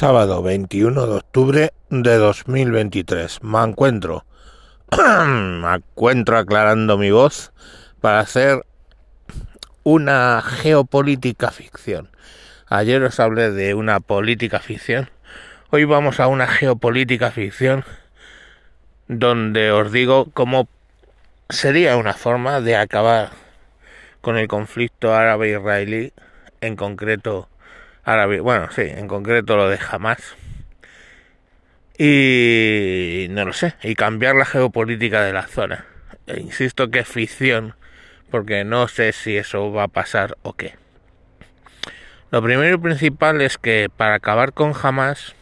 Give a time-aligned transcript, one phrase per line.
[0.00, 3.42] sábado 21 de octubre de 2023.
[3.42, 4.24] Me encuentro,
[4.96, 7.52] me encuentro aclarando mi voz
[8.00, 8.64] para hacer
[9.82, 12.08] una geopolítica ficción.
[12.66, 15.10] Ayer os hablé de una política ficción.
[15.68, 17.84] Hoy vamos a una geopolítica ficción
[19.06, 20.66] donde os digo cómo
[21.50, 23.32] sería una forma de acabar
[24.22, 26.14] con el conflicto árabe-israelí,
[26.62, 27.49] en concreto
[28.04, 30.36] árabe, bueno, sí, en concreto lo de Hamas.
[31.98, 35.84] Y no lo sé, y cambiar la geopolítica de la zona.
[36.26, 37.74] E insisto que es ficción,
[38.30, 40.76] porque no sé si eso va a pasar o qué.
[42.30, 45.34] Lo primero y principal es que para acabar con Hamas,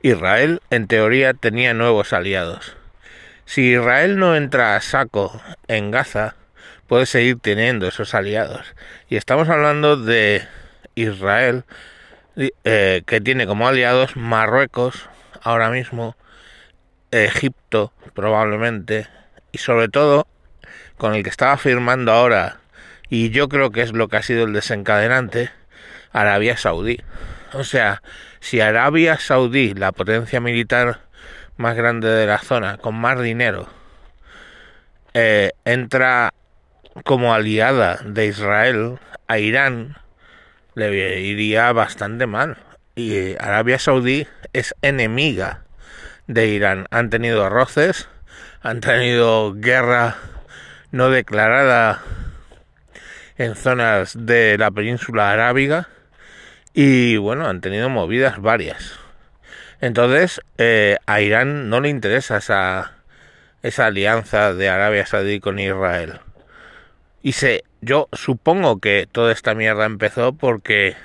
[0.00, 2.76] Israel en teoría tenía nuevos aliados.
[3.44, 6.36] Si Israel no entra a saco en Gaza,
[6.86, 8.74] puede seguir teniendo esos aliados.
[9.08, 10.46] Y estamos hablando de
[10.96, 11.64] Israel,
[12.36, 15.08] eh, que tiene como aliados Marruecos,
[15.42, 16.16] ahora mismo,
[17.12, 19.06] Egipto, probablemente,
[19.52, 20.26] y sobre todo
[20.98, 22.58] con el que estaba firmando ahora,
[23.08, 25.50] y yo creo que es lo que ha sido el desencadenante,
[26.12, 27.00] Arabia Saudí.
[27.52, 28.02] O sea,
[28.40, 31.00] si Arabia Saudí, la potencia militar
[31.56, 33.68] más grande de la zona, con más dinero,
[35.14, 36.34] eh, entra
[37.04, 39.96] como aliada de Israel a Irán,
[40.76, 42.58] le iría bastante mal.
[42.94, 45.64] Y Arabia Saudí es enemiga
[46.26, 46.86] de Irán.
[46.90, 48.08] Han tenido roces,
[48.62, 50.16] han tenido guerra
[50.92, 52.02] no declarada
[53.38, 55.88] en zonas de la península arábiga
[56.72, 58.98] y bueno, han tenido movidas varias.
[59.80, 62.92] Entonces, eh, a Irán no le interesa esa,
[63.62, 66.20] esa alianza de Arabia Saudí con Israel.
[67.22, 70.96] Y se, yo supongo que toda esta mierda empezó porque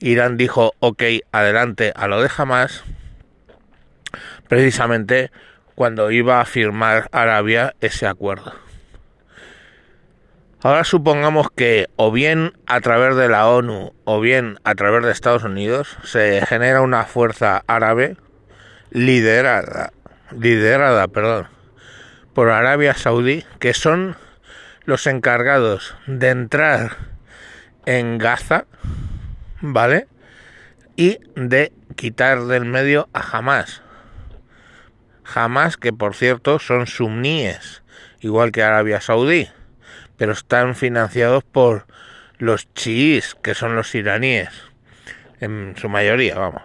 [0.00, 2.82] Irán dijo, ok, adelante a lo de Hamas,
[4.48, 5.30] precisamente
[5.74, 8.54] cuando iba a firmar Arabia ese acuerdo.
[10.62, 15.12] Ahora supongamos que o bien a través de la ONU o bien a través de
[15.12, 18.16] Estados Unidos se genera una fuerza árabe
[18.90, 19.92] liderada,
[20.32, 21.48] liderada, perdón,
[22.32, 24.16] por Arabia Saudí, que son
[24.84, 26.96] los encargados de entrar
[27.86, 28.66] en Gaza,
[29.60, 30.06] ¿vale?
[30.96, 33.82] Y de quitar del medio a Hamas.
[35.34, 37.82] Hamas, que por cierto son suníes,
[38.20, 39.48] igual que Arabia Saudí,
[40.16, 41.86] pero están financiados por
[42.38, 44.50] los chiíes, que son los iraníes,
[45.40, 46.62] en su mayoría, vamos.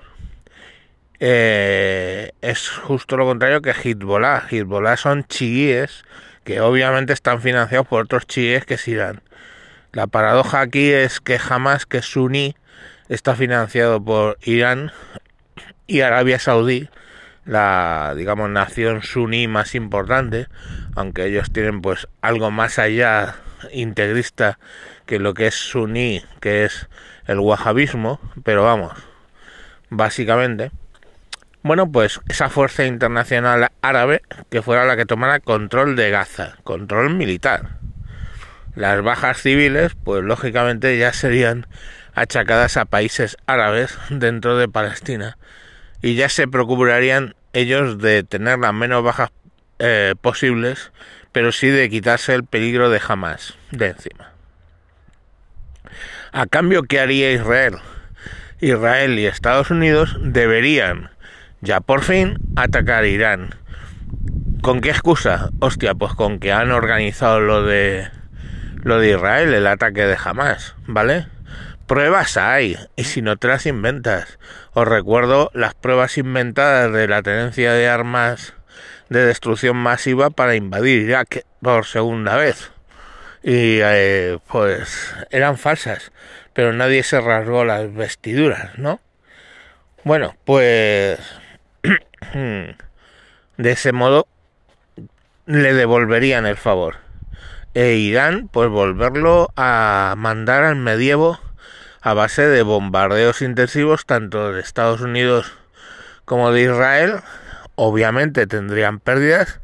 [1.21, 4.47] Eh, es justo lo contrario que Hezbollah.
[4.49, 6.05] Hezbollah son chiíes
[6.49, 9.21] que obviamente están financiados por otros chiíes que es Irán.
[9.91, 12.55] La paradoja aquí es que jamás que suní
[13.07, 14.91] está financiado por Irán
[15.85, 16.89] y Arabia Saudí,
[17.45, 20.47] la digamos nación suní más importante,
[20.95, 23.35] aunque ellos tienen pues algo más allá
[23.71, 24.57] integrista
[25.05, 26.89] que lo que es suní, que es
[27.27, 28.93] el wahabismo, pero vamos,
[29.91, 30.71] básicamente
[31.61, 37.13] bueno, pues esa fuerza internacional árabe que fuera la que tomara control de Gaza, control
[37.15, 37.79] militar.
[38.75, 41.67] Las bajas civiles, pues lógicamente ya serían
[42.15, 45.37] achacadas a países árabes dentro de Palestina
[46.01, 49.31] y ya se procurarían ellos de tener las menos bajas
[49.79, 50.91] eh, posibles,
[51.31, 54.31] pero sí de quitarse el peligro de jamás de encima.
[56.31, 57.77] A cambio, ¿qué haría Israel?
[58.61, 61.09] Israel y Estados Unidos deberían
[61.61, 63.55] ya por fin atacar Irán.
[64.61, 65.49] ¿Con qué excusa?
[65.59, 68.09] Hostia, pues con que han organizado lo de
[68.83, 71.27] lo de Israel, el ataque de Hamas, ¿vale?
[71.85, 74.39] Pruebas hay, y si no te las inventas.
[74.73, 78.53] Os recuerdo las pruebas inventadas de la tenencia de armas
[79.09, 82.71] de destrucción masiva para invadir Irak por segunda vez.
[83.41, 86.11] Y eh, pues eran falsas,
[86.53, 88.99] pero nadie se rasgó las vestiduras, ¿no?
[90.03, 91.19] Bueno, pues
[92.33, 92.75] de
[93.71, 94.27] ese modo
[95.45, 96.97] le devolverían el favor.
[97.73, 101.39] E Irán, pues volverlo a mandar al medievo
[102.01, 105.51] a base de bombardeos intensivos tanto de Estados Unidos
[106.25, 107.21] como de Israel.
[107.75, 109.59] Obviamente tendrían pérdidas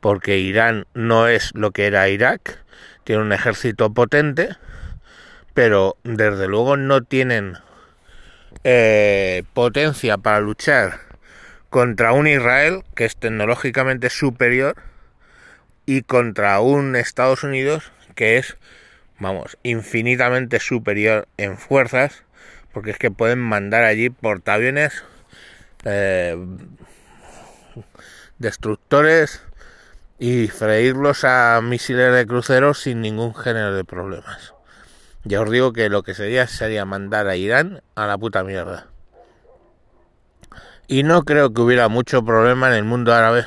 [0.00, 2.58] porque Irán no es lo que era Irak,
[3.04, 4.56] tiene un ejército potente,
[5.54, 7.58] pero desde luego no tienen
[8.64, 11.09] eh, potencia para luchar
[11.70, 14.76] contra un Israel que es tecnológicamente superior
[15.86, 18.56] y contra un Estados Unidos que es,
[19.18, 22.24] vamos, infinitamente superior en fuerzas
[22.72, 25.02] porque es que pueden mandar allí portaaviones,
[25.84, 26.36] eh,
[28.38, 29.42] destructores
[30.18, 34.54] y freírlos a misiles de cruceros sin ningún género de problemas.
[35.24, 38.89] Ya os digo que lo que sería sería mandar a Irán a la puta mierda.
[40.90, 43.46] Y no creo que hubiera mucho problema en el mundo árabe,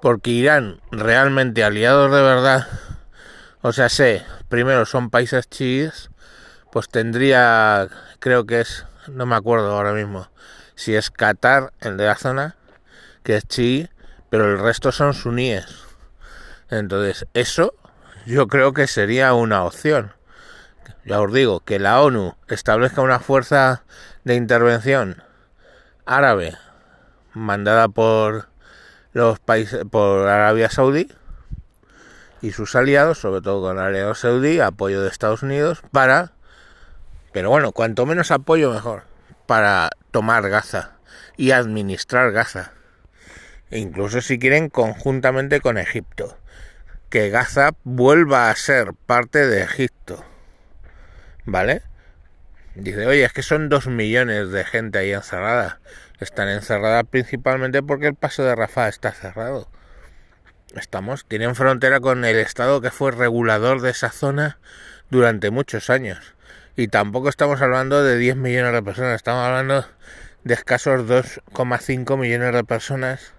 [0.00, 2.68] porque Irán realmente aliados de verdad,
[3.60, 6.10] o sea, sé, primero son países chiíes,
[6.70, 7.88] pues tendría,
[8.20, 10.30] creo que es, no me acuerdo ahora mismo,
[10.76, 12.54] si es Qatar, el de la zona,
[13.24, 13.90] que es chií,
[14.30, 15.66] pero el resto son suníes.
[16.70, 17.74] Entonces, eso
[18.26, 20.12] yo creo que sería una opción.
[21.04, 23.82] Ya os digo, que la ONU establezca una fuerza
[24.22, 25.24] de intervención
[26.06, 26.56] árabe
[27.32, 28.48] mandada por
[29.12, 31.10] los países por Arabia Saudí
[32.42, 36.32] y sus aliados, sobre todo con Arabia Saudí, apoyo de Estados Unidos para
[37.34, 39.02] pero bueno, cuanto menos apoyo mejor
[39.46, 40.92] para tomar Gaza
[41.36, 42.70] y administrar Gaza.
[43.70, 46.38] E incluso si quieren conjuntamente con Egipto.
[47.10, 50.24] Que Gaza vuelva a ser parte de Egipto.
[51.44, 51.82] ¿Vale?
[52.74, 55.80] Dice, oye, es que son dos millones de gente ahí encerrada.
[56.20, 59.68] Están encerradas principalmente porque el paso de Rafah está cerrado.
[60.74, 64.58] Estamos, tienen frontera con el Estado que fue regulador de esa zona
[65.10, 66.34] durante muchos años
[66.76, 69.86] y tampoco estamos hablando de 10 millones de personas, estamos hablando
[70.42, 73.32] de escasos 2,5 millones de personas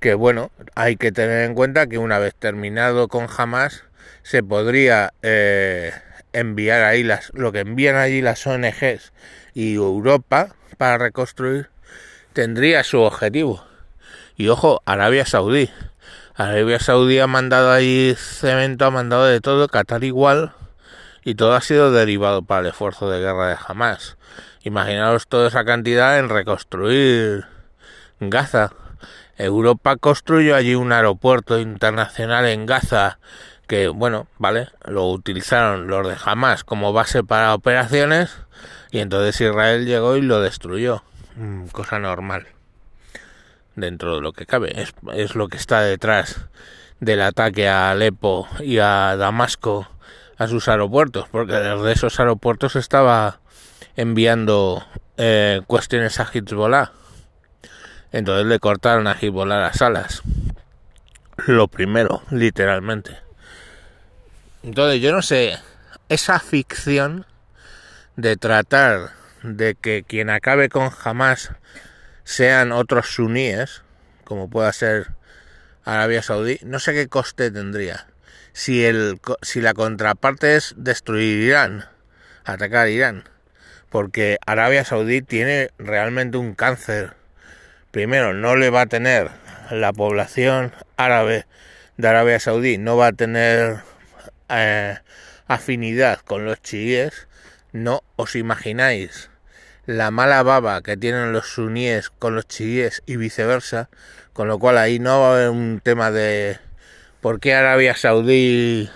[0.00, 3.84] que bueno, hay que tener en cuenta que una vez terminado con Hamas
[4.22, 5.92] se podría eh,
[6.32, 9.12] enviar ahí las, lo que envían allí las ONGs
[9.54, 11.70] y Europa para reconstruir
[12.32, 13.64] tendría su objetivo.
[14.36, 15.70] Y ojo, Arabia Saudí.
[16.34, 20.52] Arabia Saudí ha mandado ahí cemento, ha mandado de todo, Qatar igual,
[21.24, 24.16] y todo ha sido derivado para el esfuerzo de guerra de Hamas.
[24.62, 27.46] Imaginaos toda esa cantidad en reconstruir
[28.20, 28.72] Gaza.
[29.36, 33.18] Europa construyó allí un aeropuerto internacional en Gaza
[33.68, 38.34] que, bueno, vale, lo utilizaron los de Hamas como base para operaciones
[38.90, 41.04] y entonces Israel llegó y lo destruyó.
[41.36, 42.48] Mm, cosa normal.
[43.76, 44.80] Dentro de lo que cabe.
[44.80, 46.48] Es, es lo que está detrás
[46.98, 49.86] del ataque a Alepo y a Damasco
[50.38, 53.40] a sus aeropuertos, porque desde esos aeropuertos estaba
[53.96, 54.84] enviando
[55.18, 56.92] eh, cuestiones a Hezbollah.
[58.12, 60.22] Entonces le cortaron a Hezbollah las alas.
[61.46, 63.27] Lo primero, literalmente.
[64.62, 65.58] Entonces yo no sé,
[66.08, 67.26] esa ficción
[68.16, 69.10] de tratar
[69.42, 71.52] de que quien acabe con Hamas
[72.24, 73.82] sean otros suníes,
[74.24, 75.12] como pueda ser
[75.84, 78.06] Arabia Saudí, no sé qué coste tendría
[78.58, 81.84] si, el, si la contraparte es destruir Irán,
[82.44, 83.22] atacar Irán.
[83.88, 87.12] Porque Arabia Saudí tiene realmente un cáncer.
[87.92, 89.30] Primero, no le va a tener
[89.70, 91.46] la población árabe
[91.98, 93.78] de Arabia Saudí, no va a tener
[94.48, 94.98] eh,
[95.46, 97.28] afinidad con los chiíes.
[97.72, 99.30] No os imagináis
[99.86, 103.88] la mala baba que tienen los suníes con los chiíes y viceversa.
[104.32, 106.58] Con lo cual ahí no va a haber un tema de
[107.20, 108.88] ¿Por qué Arabia Saudí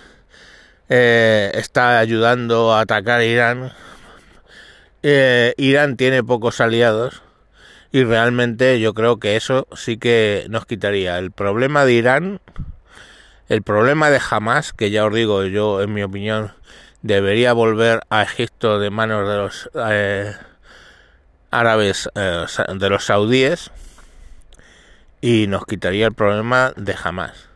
[0.89, 3.73] eh, está ayudando a atacar a Irán?
[5.03, 7.21] Eh, Irán tiene pocos aliados
[7.91, 11.19] y realmente yo creo que eso sí que nos quitaría.
[11.19, 12.41] El problema de Irán,
[13.53, 16.53] el problema de Hamas, que ya os digo yo en mi opinión,
[17.03, 20.33] debería volver a Egipto de manos de los eh,
[21.51, 23.71] árabes, de los saudíes,
[25.21, 27.51] y nos quitaría el problema de Hamas.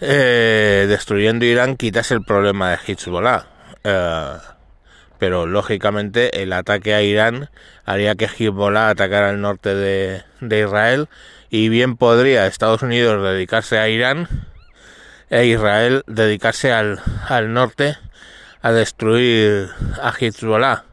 [0.00, 3.46] Eh, destruyendo Irán quitas el problema de Hezbollah.
[3.84, 4.38] Eh,
[5.18, 7.50] pero lógicamente el ataque a Irán
[7.84, 11.08] haría que Hezbollah atacara el norte de, Israel
[11.50, 14.28] y bien podría Estados Unidos dedicarse a Irán
[15.30, 17.96] e Israel dedicarse al, al norte
[18.62, 20.84] a destruir a Hezbollah.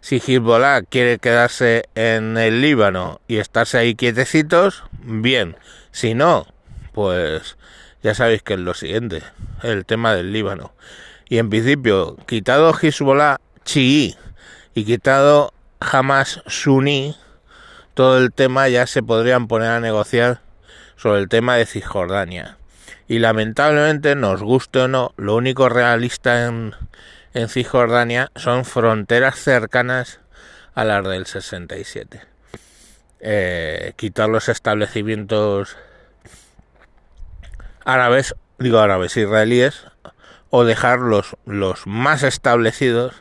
[0.00, 5.56] Si Hezbollah quiere quedarse en el Líbano y estarse ahí quietecitos, bien.
[5.90, 6.46] Si no,
[6.92, 7.56] pues
[8.02, 9.22] ya sabéis que es lo siguiente,
[9.62, 10.72] el tema del Líbano.
[11.28, 14.16] Y en principio, quitado Hezbollah chií
[14.74, 17.16] y quitado Hamas suní,
[17.96, 20.42] todo el tema ya se podrían poner a negociar
[20.96, 22.58] sobre el tema de Cisjordania.
[23.08, 26.74] Y lamentablemente, nos guste o no, lo único realista en,
[27.48, 30.20] Cisjordania son fronteras cercanas
[30.74, 32.20] a las del 67.
[33.20, 35.78] Eh, quitar los establecimientos
[37.86, 39.86] árabes, digo árabes, israelíes,
[40.50, 43.14] o dejar los, los más establecidos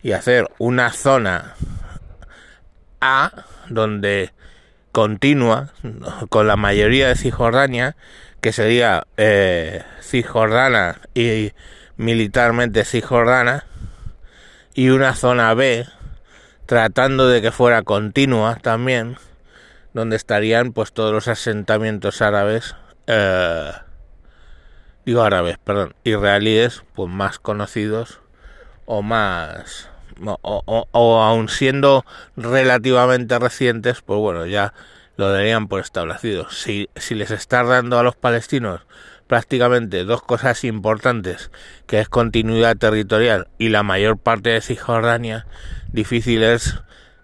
[0.00, 1.56] y hacer una zona
[3.08, 4.32] A donde
[4.90, 5.70] continua
[6.28, 7.94] con la mayoría de Cisjordania,
[8.40, 11.52] que sería eh, Cisjordana y
[11.96, 13.64] militarmente Cisjordana,
[14.74, 15.86] y una zona B
[16.66, 19.18] tratando de que fuera continua también,
[19.94, 22.74] donde estarían pues todos los asentamientos árabes,
[23.06, 23.70] eh,
[25.04, 28.20] digo árabes, perdón, israelíes, pues más conocidos
[28.84, 29.90] o más
[30.24, 32.04] o, o, aun siendo
[32.36, 34.72] relativamente recientes, pues bueno, ya
[35.16, 36.50] lo darían por establecido.
[36.50, 38.82] Si, si les está dando a los palestinos
[39.26, 41.50] prácticamente dos cosas importantes,
[41.86, 45.46] que es continuidad territorial y la mayor parte de Cisjordania,
[45.92, 46.76] difícil es,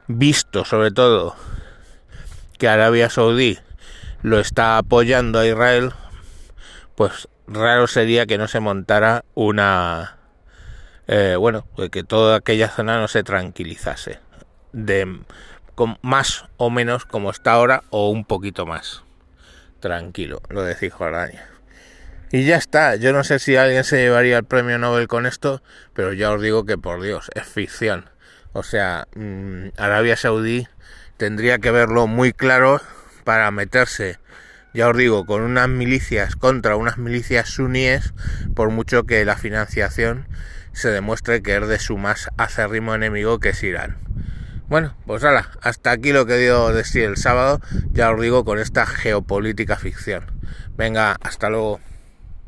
[0.08, 1.36] visto sobre todo
[2.58, 3.58] que Arabia Saudí
[4.22, 5.92] lo está apoyando a Israel,
[6.94, 10.18] pues raro sería que no se montara una
[11.14, 14.18] eh, bueno, que toda aquella zona no se tranquilizase,
[15.74, 19.02] con más o menos como está ahora o un poquito más
[19.80, 21.46] tranquilo, lo de Cisjordania.
[22.30, 25.62] Y ya está, yo no sé si alguien se llevaría el premio Nobel con esto,
[25.92, 28.08] pero ya os digo que por Dios, es ficción.
[28.54, 30.66] O sea, mm, Arabia Saudí
[31.18, 32.80] tendría que verlo muy claro
[33.24, 34.18] para meterse,
[34.72, 38.14] ya os digo, con unas milicias contra unas milicias suníes,
[38.54, 40.26] por mucho que la financiación
[40.72, 43.98] se demuestre que es de su más acérrimo enemigo que es Irán.
[44.68, 47.60] Bueno, pues ahora, hasta aquí lo que dio de sí el sábado,
[47.92, 50.32] ya os digo con esta geopolítica ficción.
[50.76, 51.80] Venga, hasta luego.